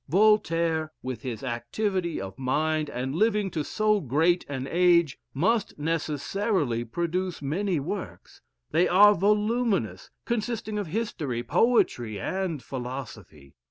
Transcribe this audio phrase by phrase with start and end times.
[0.09, 6.83] Voltaire, with his activity of mind, and living to so great an age, must necessarily
[6.83, 8.41] produce many works.
[8.71, 13.53] They are voluminous, consisting of history, poetry, and philosophy.